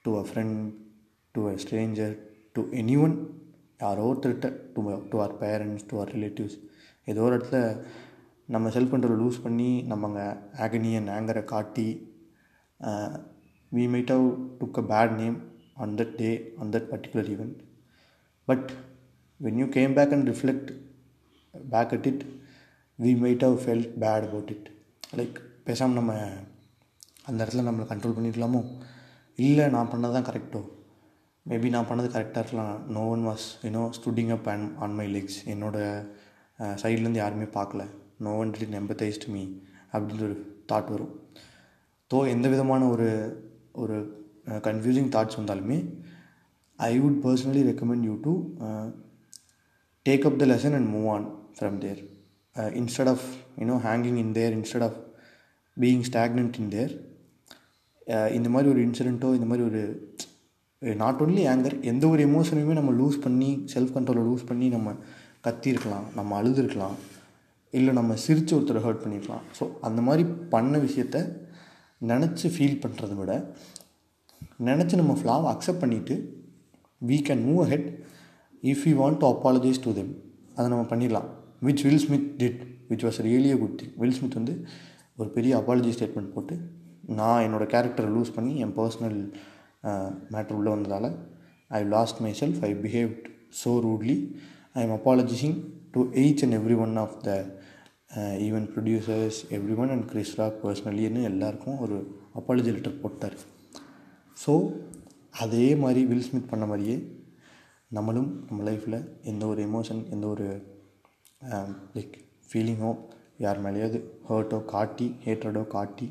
to 0.04 0.12
a 0.18 0.24
friend 0.28 0.56
to 1.34 1.42
a 1.48 1.54
stranger 1.56 2.14
to 2.54 2.62
anyone 3.00 3.14
யாரோ 3.80 4.06
ஒருத்தர்கிட்ட 4.10 4.48
to 4.74 4.82
to 5.10 5.18
our 5.18 5.34
parents 5.42 5.86
to 5.86 5.98
our 6.00 6.12
relatives 6.12 6.56
ஏதோ 7.06 7.22
ஒரு 7.22 7.36
இடத்துல 7.36 7.60
நம்ம 8.48 8.70
செல்ஃப் 8.70 8.92
கண்ட்ரோலை 8.94 9.18
லூஸ் 9.18 9.42
பண்ணி 9.42 9.70
நம்ம 9.82 10.08
அங்கே 10.08 10.26
ஆகனி 10.58 10.92
அண்ட் 10.94 11.10
ஆங்கரை 11.10 11.44
காட்டி 11.44 11.88
we 13.72 13.84
might 13.94 14.12
have 14.12 14.26
took 14.60 14.78
a 14.78 14.86
bad 14.90 15.14
name 15.22 15.36
on 15.76 15.94
that 15.98 16.14
day 16.16 16.30
on 16.58 16.72
that 16.72 16.88
particular 16.90 17.30
event 17.34 17.58
but 18.48 18.68
when 19.40 19.60
you 19.62 19.66
came 19.70 19.94
back 19.94 20.12
and 20.12 20.28
reflect 20.28 20.70
back 21.54 21.92
at 21.92 22.06
it 22.06 22.24
we 23.04 23.12
might 23.23 23.45
have 23.47 23.57
felt 23.62 23.90
bad 24.02 24.26
about 24.28 24.50
it 24.54 24.69
like 25.19 25.37
பேசாமல் 25.66 25.99
நம்ம 25.99 26.12
அந்த 27.28 27.38
இடத்துல 27.42 27.64
நம்மளை 27.69 27.87
control 27.92 28.16
பண்ணிடலாமோ 28.16 28.61
இல்லை 29.38 29.66
நான் 29.75 29.90
பண்ணது 29.92 30.14
தான் 30.16 30.28
கரெக்டோ 30.28 30.61
maybe 31.47 31.69
நான் 31.75 31.88
பண்ணது 31.90 32.09
கரெக்டாக 32.14 32.42
இருக்கலாம். 32.42 32.75
No 32.97 33.02
one 33.12 33.23
was 33.28 33.47
you know 33.66 33.85
standing 33.99 34.33
up 34.35 34.49
and 34.52 34.66
on 34.85 34.97
my 34.99 35.07
legs 35.14 35.38
என்னோடய 35.52 35.87
சைட்லேருந்து 36.83 37.23
யாருமே 37.23 37.47
பார்க்கல. 37.59 37.83
No 38.26 38.33
one 38.40 38.52
did 38.57 38.76
empathised 38.80 39.26
me 39.35 39.42
அப்படின்ற 39.92 40.23
ஒரு 40.28 40.37
தாட் 40.73 40.90
வரும். 40.95 41.14
தோ 42.11 42.19
எந்த 42.35 42.47
விதமான 42.54 42.83
ஒரு 42.95 43.09
ஒரு 43.83 43.97
கன்ஃபியூசிங் 44.69 45.11
தாட்ஸ் 45.14 45.38
வந்தாலுமே 45.40 45.78
I 46.78 46.92
would 47.02 47.19
personally 47.26 47.62
recommend 47.71 48.07
you 48.09 48.14
to 48.26 48.33
take 50.07 50.26
up 50.30 50.38
the 50.42 50.47
lesson 50.52 50.76
and 50.78 50.90
move 50.95 51.09
on 51.16 51.26
from 51.57 51.78
there 51.85 52.00
instead 52.57 53.09
of 53.09 53.26
you know 53.59 53.76
hanging 53.87 54.16
in 54.16 54.33
there 54.33 54.52
instead 54.52 54.83
of 54.83 54.99
being 55.76 56.04
stagnant 56.11 56.59
in 56.59 56.69
there 56.69 56.92
இந்த 58.33 58.49
மாதிரி 58.49 58.69
ஒரு 58.71 58.80
இன்சிடெண்ட்டோ 58.87 59.35
இந்த 59.35 59.47
மாதிரி 59.47 59.64
ஒரு 59.69 59.83
நாட் 60.97 61.21
ஓன்லி 61.23 61.42
ஆங்கர் 61.49 61.83
எந்த 61.83 62.09
ஒரு 62.09 62.26
எமோஷனையுமே 62.26 62.73
நம்ம 62.73 62.92
lose 62.92 63.19
பண்ணி 63.21 63.64
செல்ஃப் 63.75 63.95
கண்ட்ரோலை 63.97 64.23
லூஸ் 64.23 64.47
பண்ணி 64.47 64.69
நம்ம 64.69 64.95
கத்திருக்கலாம் 65.47 66.07
நம்ம 66.14 66.42
அழுதுருக்கலாம் 66.42 66.97
இல்லை 67.71 67.95
நம்ம 67.95 68.14
சிரித்து 68.14 68.57
ஒருத்தரை 68.57 68.80
ஹர்ட் 68.83 69.02
பண்ணியிருக்கலாம் 69.02 69.45
ஸோ 69.59 69.66
அந்த 69.80 70.00
மாதிரி 70.00 70.25
பண்ண 70.49 70.78
விஷயத்த 70.78 71.19
நினச்சி 72.00 72.49
ஃபீல் 72.49 72.80
பண்ணுறத 72.83 73.14
விட 73.14 73.33
நினச்சி 74.59 74.95
நம்ம 74.97 75.16
ஃப்ளாவை 75.23 75.49
அக்செப்ட் 75.54 75.83
பண்ணிவிட்டு 75.85 76.14
we 77.07 77.19
can 77.28 77.45
move 77.45 77.61
ahead 77.66 77.87
if 78.62 78.87
you 78.88 78.95
want 79.02 79.16
to 79.16 79.26
apologise 79.35 79.85
to 79.85 79.92
them 79.92 80.11
அதை 80.54 80.71
நம்ம 80.71 80.87
பண்ணிடலாம். 80.90 81.28
Which 81.62 81.83
Will 81.87 82.02
Smith 82.05 82.29
did 82.40 82.61
which 82.90 83.05
was 83.07 83.19
really 83.26 83.50
good 83.62 83.76
thing 83.81 83.95
Will 84.02 84.17
Smith 84.19 84.38
வந்து 84.38 84.55
ஒரு 85.17 85.29
பெரிய 85.31 85.52
அப்பாலஜி 85.61 85.90
ஸ்டேட்மெண்ட் 85.97 86.33
போட்டு 86.35 86.55
நான் 87.19 87.43
என்னோடய 87.47 87.69
கேரக்டரை 87.75 88.11
லூஸ் 88.17 88.35
பண்ணி 88.35 88.55
என் 88.64 88.76
பர்சனல் 88.79 89.19
மேட்ரு 90.35 90.57
உள்ளே 90.59 90.71
வந்ததால் 90.71 91.09
I 91.69 91.81
lost 91.85 92.21
myself 92.40 92.61
I 92.64 92.73
behave 92.75 93.11
so 93.64 93.73
rudely 93.87 94.17
I 94.73 94.83
am 94.83 94.95
apologising 94.99 95.57
to 95.90 96.00
each 96.23 96.43
and 96.45 96.57
everyone 96.79 96.97
of 96.97 97.17
the 97.26 97.31
even 98.47 98.67
producers 98.75 99.38
everyone 99.76 99.88
and 99.88 100.07
Chris 100.11 100.35
Rock 100.40 100.59
பர்சனலின்னு 100.64 101.23
எல்லாருக்கும் 101.23 101.79
ஒரு 101.79 101.97
அப்பாலஜி 102.35 102.71
லெட்டர் 102.76 103.00
போட்டார். 103.02 103.37
ஸோ 104.47 104.52
அதே 105.45 105.67
மாதிரி 105.75 106.00
வில் 106.05 106.26
ஸ்மித் 106.29 106.50
பண்ண 106.50 106.67
மாதிரியே 106.67 106.97
நம்மளும் 107.90 108.31
நம்ம 108.49 108.71
லைஃப்பில் 108.71 108.99
எந்த 109.23 109.47
ஒரு 109.47 109.61
எமோஷன் 109.67 110.02
எந்த 110.11 110.26
ஒரு 110.26 110.47
லைக் 111.95 112.15
ஃபீலிங்கோ 112.50 112.91
யார் 113.43 113.60
மேலேயாவது 113.65 114.00
ஹர்ட்டோ 114.29 114.60
காட்டி 114.74 115.07
ஹேட்ரடோ 115.25 115.63
காட்டி 115.75 116.07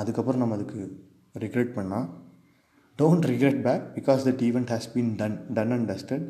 அதுக்கப்புறம் 0.00 0.42
நம்ம 0.42 0.56
அதுக்கு 0.58 0.82
ரிக்ரெட் 1.44 1.74
பண்ணால் 1.78 2.08
don't 2.98 3.26
regret 3.32 3.60
back 3.66 3.84
because 3.98 4.26
that 4.28 4.42
event 4.48 4.72
has 4.74 4.90
been 4.94 5.12
done 5.22 5.38
done 5.58 5.74
and 5.76 5.88
dusted 5.92 6.26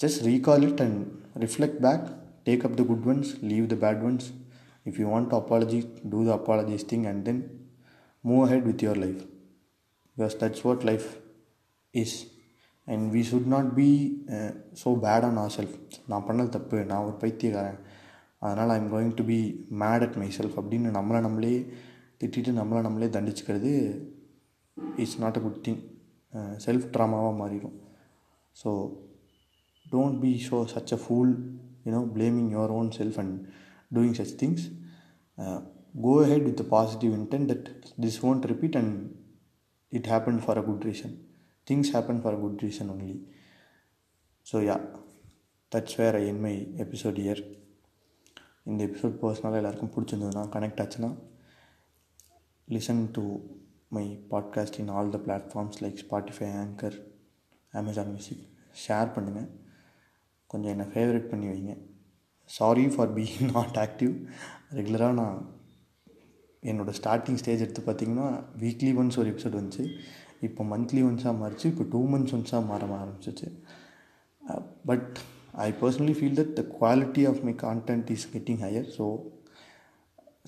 just 0.00 0.18
recall 0.24 0.62
it 0.62 0.80
and 0.80 0.96
reflect 1.44 1.80
back 1.80 2.02
take 2.46 2.64
up 2.66 2.74
the 2.76 2.84
good 2.84 3.04
ones 3.04 3.28
leave 3.42 3.64
the 3.68 3.78
bad 3.84 4.02
ones 4.02 4.24
if 4.86 4.98
you 5.00 5.06
want 5.08 5.28
to 5.30 5.36
apology 5.36 5.80
do 6.14 6.20
the 6.24 6.32
apologies 6.32 6.84
thing 6.90 7.04
and 7.10 7.24
then 7.24 7.38
move 8.24 8.42
ahead 8.44 8.62
with 8.64 8.82
your 8.86 8.94
life 8.94 9.22
because 10.16 10.36
that's 10.42 10.62
what 10.64 10.84
life 10.84 11.08
is 11.94 12.12
and 12.87 13.11
we 13.15 13.21
should 13.23 13.47
not 13.47 13.67
be 13.75 13.89
uh, 14.35 14.51
so 14.81 14.95
bad 15.05 15.23
on 15.29 15.37
ourselves 15.43 15.75
நான் 16.11 16.25
பண்ணது 16.29 16.49
தப்பு 16.55 16.79
நான் 16.91 17.05
ஒரு 17.07 17.15
பைத்தியக்காரன் 17.23 17.79
அதனால் 18.45 18.73
I'm 18.77 18.89
going 18.93 19.13
to 19.19 19.25
be 19.31 19.39
mad 19.83 20.05
at 20.07 20.17
myself 20.39 20.57
அப்படின்னு 20.61 20.89
நம்மளை 20.97 21.21
நம்மளே 21.27 21.53
திட்டிட்டு 22.21 22.53
நம்மளை 22.59 22.81
நம்மளே 22.87 23.09
தண்டிச்சுக்கிறது 23.15 23.71
it's 25.01 25.19
not 25.23 25.39
a 25.39 25.43
good 25.45 25.63
thing 25.67 25.81
self 26.65 26.87
ட்ராமாவாக 26.97 27.33
மாறிடும் 27.43 27.77
so 28.61 28.71
don't 29.85 30.19
be 30.19 30.31
so 30.39 30.65
such 30.65 30.91
a 30.91 30.97
fool 30.97 31.29
you 31.85 31.91
know 31.93 32.05
blaming 32.05 32.49
your 32.49 32.69
own 32.77 32.91
self 32.91 33.17
and 33.17 33.47
doing 33.91 34.13
such 34.13 34.31
things 34.41 34.61
uh, 35.37 35.59
go 36.05 36.13
ahead 36.19 36.43
with 36.43 36.57
the 36.57 36.63
positive 36.63 37.13
intent 37.13 37.47
that 37.47 37.65
this 37.97 38.15
won't 38.23 38.45
repeat 38.45 38.75
and 38.75 38.91
it 39.91 40.05
happened 40.05 40.41
for 40.43 40.53
things 41.67 41.91
happen 41.95 42.21
for 42.23 42.39
good 42.43 42.63
reason 42.65 42.91
only 42.93 43.15
so 44.45 44.57
yeah 44.69 44.77
that's 45.71 45.97
where 45.99 46.17
so 46.19 46.27
என் 46.29 46.41
my 46.45 46.55
episode 46.83 47.19
here 47.23 47.41
இந்த 48.69 48.81
episode 48.87 49.15
பர்சனலாக 49.21 49.61
எல்லாருக்கும் 49.61 49.93
பிடிச்சிருந்ததுன்னா 49.93 50.43
connect 50.55 50.81
ஆச்சுன்னா 50.83 51.11
listen 52.67 53.01
to 53.15 53.23
my 53.97 54.05
podcast 54.31 54.79
in 54.81 54.91
all 54.95 55.13
the 55.15 55.19
platforms 55.25 55.79
like 55.83 56.03
Spotify 56.03 56.49
Anchor 56.63 56.97
Amazon 57.73 58.11
music 58.13 58.43
share 58.83 59.13
பண்ணுங்கள் 59.15 59.49
கொஞ்சம் 60.51 60.71
என்னை 60.71 60.87
favourite 60.93 61.29
பண்ணி 61.31 61.47
வைங்க. 61.47 61.73
Sorry 62.49 62.85
for 62.95 63.13
being 63.17 63.51
not 63.53 63.77
active 63.85 64.13
ரெகுலராக 64.77 65.13
நான் 65.13 65.37
என்னோடய 66.63 66.97
ஸ்டார்டிங் 66.99 67.39
ஸ்டேஜ் 67.41 67.63
எடுத்து 67.65 67.81
பார்த்திங்கன்னா 67.87 68.27
வீக்லி 68.63 68.91
ஒன்ஸ் 69.01 69.19
ஒரு 69.19 69.29
எபிசோட் 69.33 69.59
வந்துச்சு. 69.59 69.85
இப்போ 70.47 70.63
மந்த்லி 70.71 71.01
ஒன்ஸாக 71.09 71.33
மாறிச்சு 71.41 71.65
இப்போ 71.71 71.85
டூ 71.93 72.01
மந்த்ஸ் 72.13 72.35
ஒன்ஸாக 72.37 72.61
மாற 72.69 72.81
ஆரம்பிச்சிச்சு. 72.99 73.47
But 74.89 75.11
I 75.65 75.67
personally 75.81 76.15
feel 76.19 76.37
that 76.39 76.53
the 76.59 76.63
quality 76.77 77.23
of 77.31 77.41
my 77.47 77.53
content 77.65 78.09
is 78.15 78.27
getting 78.33 78.61
higher 78.65 78.87
so 78.97 79.05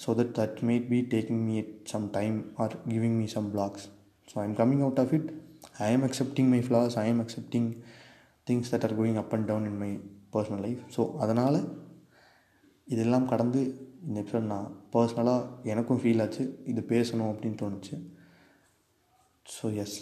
so 0.03 0.15
that 0.19 0.33
that 0.39 0.57
made 0.69 0.87
be 0.93 0.99
taking 1.13 1.43
me 1.49 1.57
some 1.93 2.05
time 2.17 2.37
or 2.63 2.75
giving 2.93 3.17
me 3.21 3.27
some 3.35 3.47
blocks 3.55 3.85
so 4.31 4.35
I 4.41 4.45
am 4.49 4.57
coming 4.61 4.83
out 4.87 5.01
of 5.03 5.13
it 5.19 5.29
I 5.87 5.89
am 5.95 6.05
accepting 6.09 6.49
my 6.55 6.61
flaws 6.67 6.97
I 7.03 7.05
am 7.13 7.21
accepting 7.25 7.69
things 8.47 8.71
that 8.73 8.85
are 8.87 8.95
going 9.01 9.19
up 9.23 9.33
and 9.37 9.47
down 9.51 9.67
in 9.71 9.79
my 9.83 9.91
personal 10.35 10.63
life 10.67 10.81
so 10.95 11.03
அதனால் 11.25 11.59
இதெல்லாம் 12.87 13.29
கடந்து 13.31 13.61
இந்த 14.07 14.17
episode 14.23 14.51
நான் 14.53 14.67
பர்சனலாக 14.95 15.69
எனக்கும் 15.73 16.01
feel 16.01 16.21
ஆச்சு 16.25 16.43
இது 16.71 16.81
பேசணும் 16.93 17.29
அப்படின்னு 17.31 17.57
தோணுச்சு. 17.63 17.95
So 19.45 19.67
yes 19.83 19.95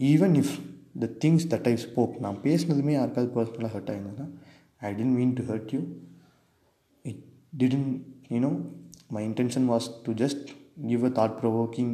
even 0.00 0.34
if 0.42 0.52
the 1.00 1.08
things 1.24 1.46
that 1.52 1.68
I 1.68 1.74
spoke 1.78 2.14
நான் 2.20 2.38
பேசினதுமே 2.44 2.94
யாருக்காவது 2.94 3.32
பர்சனலாக 3.36 3.72
hurt 3.74 3.90
ஆயிருந்ததுன்னா 3.92 4.26
I 4.80 4.90
didn't 4.94 5.16
mean 5.18 5.34
to 5.34 5.44
hurt 5.44 5.72
you 5.74 5.80
it 7.04 7.22
didn't 7.56 7.88
you know 8.30 8.50
my 9.10 9.22
intention 9.28 9.66
was 9.66 9.88
to 10.02 10.12
just 10.22 10.46
give 10.86 11.04
a 11.04 11.12
thought 11.18 11.36
provoking 11.40 11.92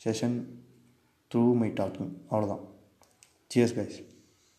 session 0.00 0.38
through 1.30 1.44
my 1.54 1.70
talking 1.80 2.12
அவ்வளோதான் 2.30 2.64
cheers 3.50 3.76
guys 3.76 3.98